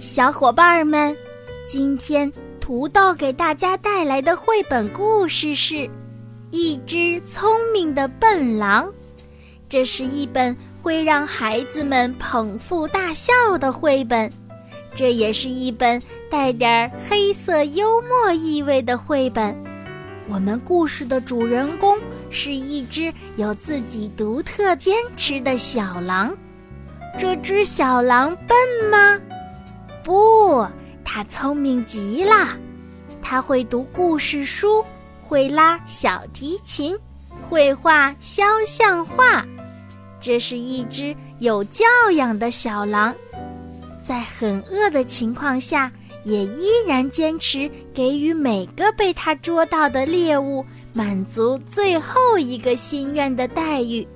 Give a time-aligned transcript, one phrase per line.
[0.00, 1.14] 小伙伴们，
[1.66, 5.74] 今天土豆给大家带来的绘本故事是
[6.50, 8.86] 《一只聪明的笨狼》。
[9.68, 14.30] 这是一本会让孩子们捧腹大笑的绘本。
[14.94, 19.54] 这也是一本带点黑色幽默意味的绘本。
[20.30, 21.98] 我们故事的主人公
[22.30, 26.34] 是一只有自己独特坚持的小狼。
[27.18, 28.56] 这只小狼笨
[28.90, 29.20] 吗？
[30.02, 30.66] 不，
[31.04, 32.56] 它聪明极了。
[33.22, 34.84] 它会读故事书，
[35.22, 36.96] 会拉小提琴，
[37.48, 39.46] 会画肖像画。
[40.20, 41.84] 这是一只有教
[42.14, 43.14] 养的小狼。
[44.04, 45.90] 在很饿的情况下，
[46.24, 54.06] 也依然坚持给予每个被他捉到的猎物满足最后一个心愿的待遇。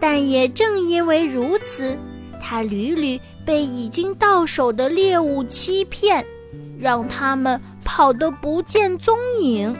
[0.00, 1.96] 但也正因为如此，
[2.42, 6.22] 他屡屡被已经到手的猎物欺骗，
[6.78, 9.74] 让他们跑得不见踪影。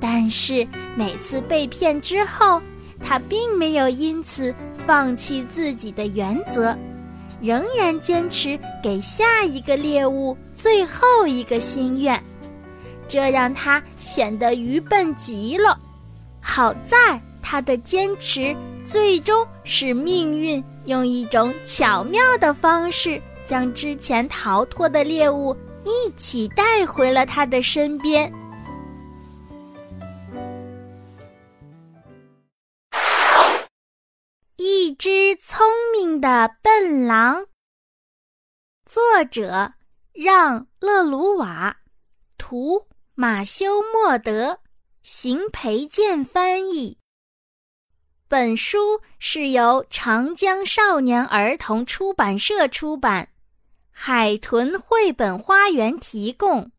[0.00, 2.62] 但是每次被骗之后，
[2.98, 4.54] 他并没有因此
[4.86, 6.74] 放弃自己的原则。
[7.42, 12.18] 仍然坚持给下一个猎物最后一个心愿，
[13.06, 15.78] 这让他显得愚笨极了。
[16.40, 28.32] 好在他的坚持最终使命运用一种巧妙的方式，将之前逃脱的猎物一起带回了他的身边。
[34.56, 37.46] 一只聪明的笨狼。
[38.84, 39.72] 作者
[40.12, 41.76] 让·勒鲁瓦，
[42.36, 44.58] 图马修·莫德，
[45.02, 47.01] 邢培建翻译。
[48.32, 53.28] 本书是由长江少年儿童出版社出版，
[53.90, 56.70] 海豚绘本花园提供。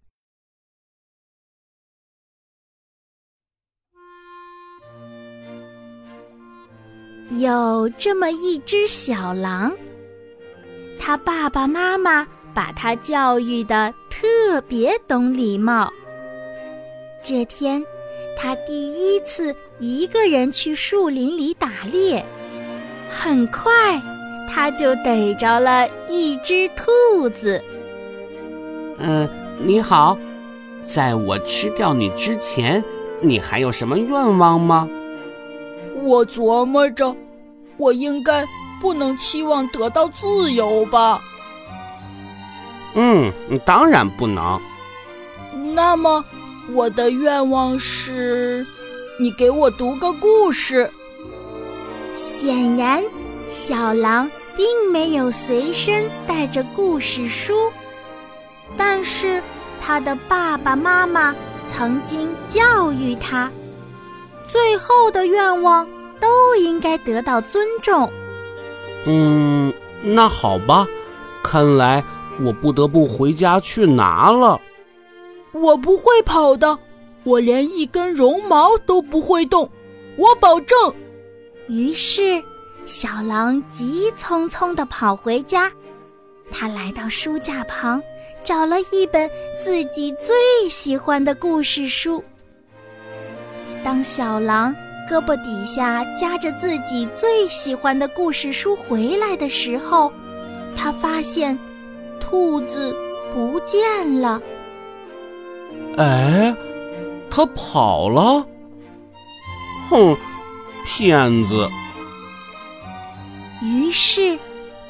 [7.38, 9.72] 有这么一只小狼，
[11.00, 15.94] 他爸爸妈妈把他教育的特别懂礼貌。
[17.24, 17.86] 这天，
[18.35, 22.25] 他第一次一个人去树林里打猎，
[23.09, 23.71] 很快
[24.49, 27.63] 他就逮着了一只兔子。
[28.97, 29.29] 嗯，
[29.63, 30.17] 你好，
[30.83, 32.83] 在我吃掉你之前，
[33.21, 34.88] 你还有什么愿望吗？
[36.01, 37.15] 我琢磨着，
[37.77, 38.45] 我应该
[38.81, 41.21] 不能期望得到自由吧？
[42.95, 43.31] 嗯，
[43.65, 44.59] 当然不能。
[45.73, 46.23] 那么，
[46.72, 48.66] 我的愿望是，
[49.19, 50.90] 你给我读个故事。
[52.16, 53.03] 显然，
[53.50, 57.53] 小狼并没有随身带着故事书，
[58.78, 59.41] 但是
[59.81, 61.35] 他的爸爸妈妈
[61.66, 63.51] 曾经教育他。
[64.47, 65.88] 最后的愿望
[66.19, 68.09] 都应该得到尊重。
[69.06, 70.88] 嗯，那好吧，
[71.44, 72.03] 看来
[72.41, 74.59] 我不得不回家去拿了。
[75.53, 76.78] 我不会跑的，
[77.24, 79.69] 我连一根绒毛都不会动，
[80.18, 80.78] 我保证。
[81.68, 82.44] 于是，
[82.86, 85.72] 小狼急匆匆地跑回家。
[86.52, 88.02] 他来到书架旁，
[88.44, 89.30] 找了一本
[89.63, 92.24] 自己最喜欢的故事书。
[93.83, 94.75] 当小狼
[95.10, 100.12] 胳膊底下夹着自己最喜欢的故事书回来的时候，
[100.75, 101.57] 他发现
[102.19, 102.95] 兔子
[103.33, 104.42] 不见了。
[105.98, 106.56] 哎，
[107.30, 108.45] 他跑了！
[109.90, 110.18] 哼，
[110.86, 111.69] 骗子！
[113.62, 114.38] 于是，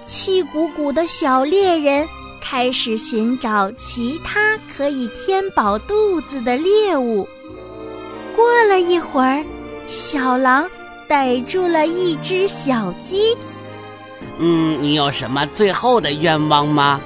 [0.05, 2.07] 气鼓鼓的小猎人
[2.41, 7.27] 开始寻找其他可以填饱肚子的猎物。
[8.35, 9.43] 过了一会儿，
[9.87, 10.67] 小狼
[11.07, 13.37] 逮住了一只小鸡。
[14.39, 16.99] 嗯，你有什么最后的愿望吗？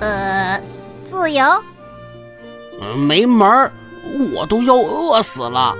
[0.00, 0.60] 呃，
[1.10, 1.44] 自由。
[2.80, 3.72] 嗯，没门儿，
[4.34, 5.76] 我都要饿死了。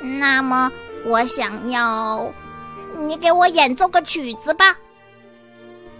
[0.00, 0.70] 那么
[1.04, 2.32] 我想要
[2.96, 4.76] 你给我演奏个曲子吧。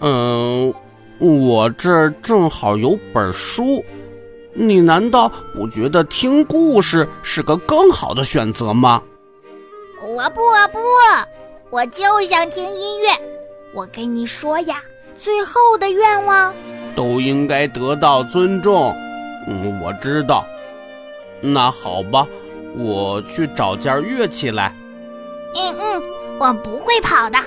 [0.01, 0.73] 嗯，
[1.19, 3.85] 我这儿正好有本书，
[4.53, 9.03] 你难道不觉得听故事是个更好的选择吗？
[10.03, 10.79] 我不，我不，
[11.71, 13.09] 我就想听音乐。
[13.75, 14.83] 我跟你说呀，
[15.19, 16.55] 最后的愿望
[16.95, 18.95] 都应该得到尊重。
[19.47, 20.45] 嗯，我知道。
[21.41, 22.27] 那好吧，
[22.77, 24.75] 我去找件乐器来。
[25.55, 26.03] 嗯嗯，
[26.39, 27.39] 我不会跑的。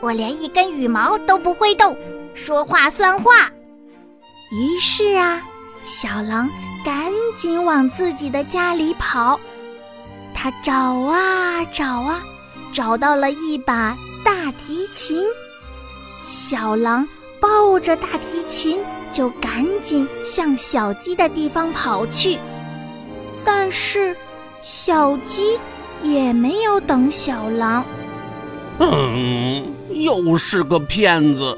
[0.00, 1.96] 我连一根羽毛都不会动，
[2.34, 3.50] 说话算话。
[4.52, 5.42] 于是啊，
[5.84, 6.48] 小狼
[6.84, 9.40] 赶紧往自己的家里跑。
[10.34, 12.22] 他找啊找啊，
[12.72, 15.24] 找到了一把大提琴。
[16.24, 17.08] 小狼
[17.40, 22.38] 抱着大提琴，就赶紧向小鸡的地方跑去。
[23.44, 24.14] 但是，
[24.62, 25.58] 小鸡
[26.02, 27.84] 也没有等小狼。
[28.78, 31.56] 嗯，又是个骗子。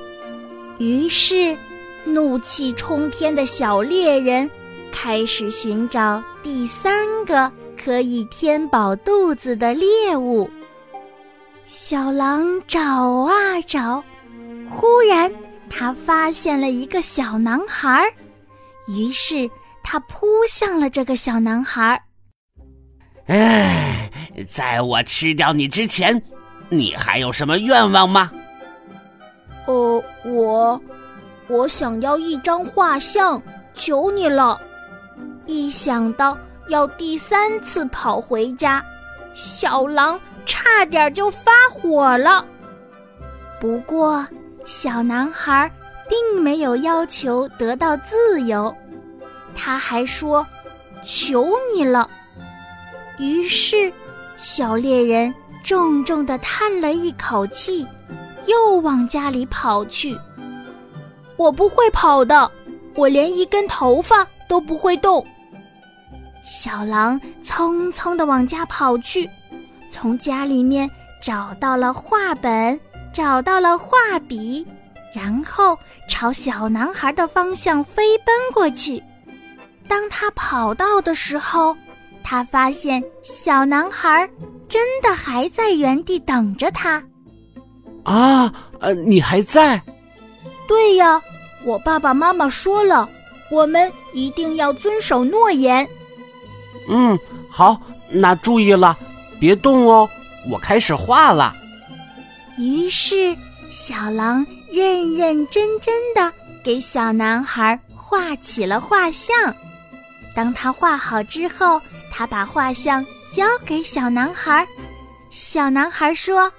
[0.79, 1.57] 于是，
[2.05, 4.49] 怒气冲天的小猎人
[4.93, 7.51] 开始寻找第三个
[7.83, 10.49] 可以填饱肚子的猎物。
[11.65, 14.03] 小狼找啊找，
[14.71, 15.31] 忽然
[15.71, 18.03] 他发现了一个小男孩，
[18.89, 19.49] 于是
[19.83, 22.03] 他扑向了这个小男孩。
[23.27, 24.11] 哎，
[24.51, 26.21] 在我吃掉你之前。
[26.71, 28.31] 你还有什么愿望吗？
[29.67, 30.79] 呃，我，
[31.47, 33.43] 我想要一张画像，
[33.73, 34.61] 求你了。
[35.47, 36.37] 一想到
[36.69, 38.85] 要第三次跑回家，
[39.33, 42.45] 小狼差点就发火了。
[43.59, 44.27] 不过，
[44.69, 45.71] 小男孩
[46.11, 48.73] 并没有要求得到自由，
[49.55, 50.47] 他还说
[51.03, 52.07] ：“求你了。”
[53.19, 53.91] 于是，
[54.37, 55.35] 小猎人。
[55.65, 57.87] 重重的叹了一口气，
[58.47, 60.19] 又往家里跑去。
[61.37, 62.51] 我不会跑的，
[62.95, 65.27] 我连一根头发都不会动。
[66.43, 69.29] 小狼匆匆的往家跑去，
[69.91, 70.89] 从家里面
[71.23, 72.79] 找到了画本，
[73.13, 74.67] 找到了画笔，
[75.15, 75.77] 然后
[76.09, 79.03] 朝小男孩的方向飞奔过去。
[79.87, 81.77] 当他跑到的时候，
[82.23, 84.29] 他发现小男孩。
[84.69, 87.03] 真的还在原地等着他，
[88.05, 89.83] 啊，呃，你还在？
[90.67, 91.19] 对呀，
[91.65, 93.09] 我爸爸妈妈说了，
[93.51, 95.89] 我们一定要遵守诺言。
[96.87, 97.19] 嗯，
[97.49, 97.81] 好，
[98.11, 98.95] 那注意了，
[99.41, 100.07] 别动哦，
[100.51, 101.57] 我开始画了。
[102.59, 103.37] 于是，
[103.71, 106.33] 小狼认认真真的
[106.63, 109.55] 给小男孩画起了画像。
[110.35, 113.05] 当他画好之后，他把画像。
[113.31, 114.67] 交给小男孩，
[115.29, 116.51] 小男孩说：“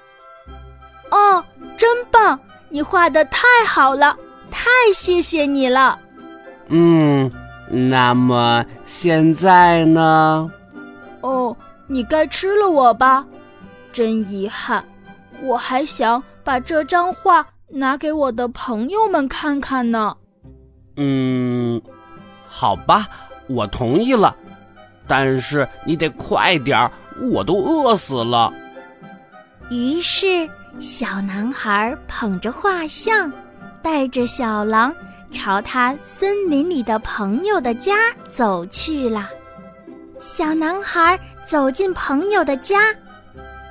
[1.09, 1.43] 哦，
[1.75, 2.39] 真棒！
[2.69, 4.15] 你画的太好了，
[4.51, 5.99] 太谢谢你了。”
[6.69, 7.29] 嗯，
[7.67, 10.47] 那么现在呢？
[11.21, 11.57] 哦，
[11.87, 13.25] 你该吃了我吧？
[13.91, 14.85] 真遗憾，
[15.41, 20.15] 我还想把这张画拿给我的朋友们看看呢。
[20.97, 21.81] 嗯，
[22.45, 23.07] 好吧，
[23.47, 24.35] 我同意了。
[25.07, 26.91] 但是你得快点儿，
[27.31, 28.53] 我都饿死了。
[29.69, 30.47] 于是，
[30.79, 33.31] 小男孩捧着画像，
[33.81, 34.93] 带着小狼
[35.31, 37.95] 朝他森林里的朋友的家
[38.29, 39.29] 走去了。
[40.19, 42.93] 小男孩走进朋友的家，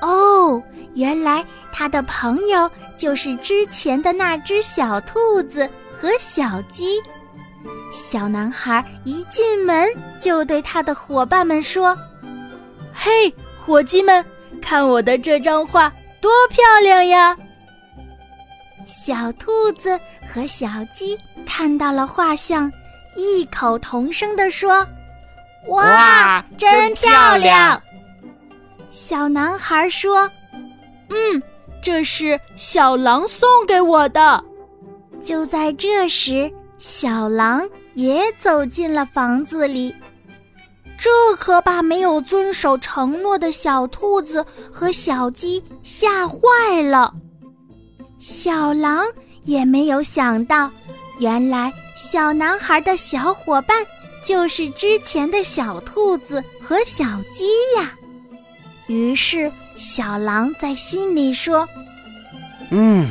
[0.01, 0.63] 哦，
[0.99, 7.01] 原来他的朋友就是之前的那只小兔子和小鸡。
[7.93, 9.89] 小男孩一进门
[10.21, 11.97] 就对他的伙伴们说
[12.93, 13.33] ：“嘿，
[13.65, 14.25] 伙计们，
[14.61, 15.89] 看我的这张画
[16.21, 17.37] 多漂亮呀！”
[18.85, 22.71] 小兔子和小鸡看到了画像，
[23.15, 24.85] 异口同声地说
[25.71, 27.81] ：“哇，真漂亮！”
[28.91, 30.29] 小男孩说
[31.11, 31.43] ：“嗯，
[31.83, 34.45] 这是小狼送给我的。”
[35.25, 36.53] 就在这时。
[36.81, 39.93] 小狼也走进了房子里，
[40.97, 47.13] 这可把没有遵守承诺的小兔子和小鸡吓坏了。
[48.21, 49.05] 小狼
[49.43, 50.71] 也没有想到，
[51.19, 53.85] 原来小男孩的小伙伴
[54.25, 57.45] 就是之前的小兔子和小鸡
[57.77, 57.93] 呀。
[58.87, 61.67] 于是，小狼在心里说
[62.71, 63.09] ：“嗯，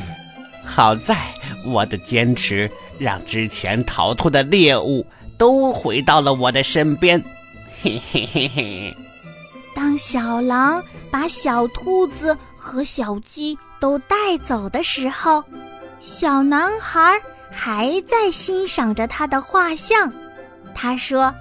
[0.64, 1.18] 好在
[1.66, 2.70] 我的坚持。”
[3.00, 5.06] 让之前逃脱的猎物
[5.38, 7.24] 都回到了我的身边，
[7.80, 8.98] 嘿嘿嘿嘿。
[9.76, 15.44] 当小狼把小兔子和小鸡都带走的时候，
[16.00, 17.22] 小男孩
[17.52, 20.12] 还在欣赏着他的画像。
[20.74, 21.32] 他说：“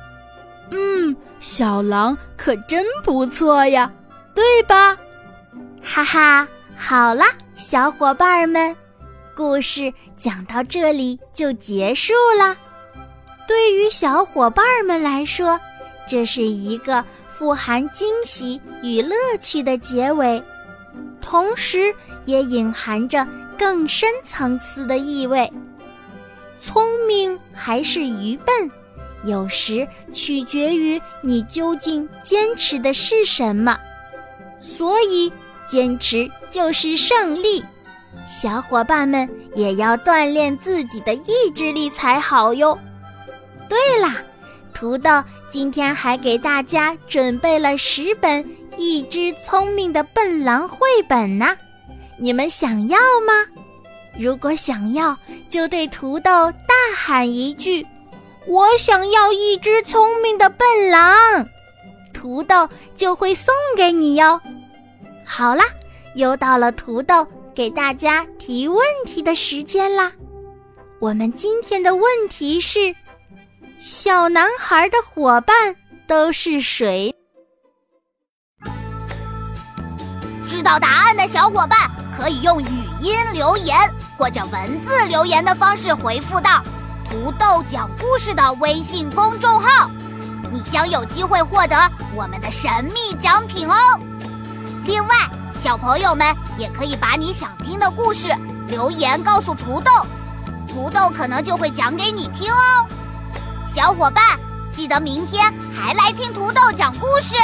[0.70, 3.90] 嗯，小狼可真不错呀，
[4.34, 4.94] 对吧？”
[5.88, 8.76] 哈哈，好啦，小伙伴们，
[9.36, 12.56] 故事讲到这里就结束了。
[13.46, 15.58] 对于小伙伴们来说，
[16.06, 17.04] 这是一个。
[17.28, 20.42] 富含惊喜与乐趣的结尾，
[21.20, 23.28] 同时也隐含着
[23.58, 25.52] 更深层次的意味。
[26.58, 28.70] 聪明还是愚笨，
[29.24, 33.78] 有时取决于你究竟坚持的是什么。
[34.58, 35.30] 所以，
[35.68, 37.64] 坚持就是胜利。
[38.26, 42.78] 小伙伴们也要锻炼自己的意志力才好哟。
[43.68, 44.16] 对啦，
[44.72, 45.10] 土豆。
[45.48, 48.44] 今天还给大家准备了十本
[48.76, 51.56] 《一只聪明的笨狼》绘本呢，
[52.18, 53.32] 你们想要吗？
[54.18, 55.16] 如果想要，
[55.48, 57.86] 就对土豆大喊一句
[58.48, 61.46] ：“我想要一只聪明的笨狼！”
[62.12, 64.38] 土豆就会送给你哟。
[65.26, 65.64] 好啦，
[66.14, 70.12] 又到了土豆给大家提问题的时间啦。
[71.00, 72.94] 我们今天的问题是。
[73.78, 75.76] 小男孩的伙伴
[76.08, 77.14] 都是谁？
[80.48, 81.78] 知道答案的小伙伴
[82.18, 82.66] 可以用语
[83.00, 83.78] 音留言
[84.18, 86.64] 或者文字留言的方式回复到
[87.08, 89.88] “土豆讲故事”的微信公众号，
[90.50, 91.76] 你将有机会获得
[92.16, 93.74] 我们的神秘奖品哦。
[94.86, 95.16] 另外，
[95.60, 96.24] 小朋友们
[96.56, 98.28] 也可以把你想听的故事
[98.68, 99.90] 留言告诉土豆，
[100.68, 102.86] 土豆可能就会讲给你听哦。
[103.68, 104.22] 小伙伴，
[104.74, 107.34] 记得明天还来听土豆讲故事。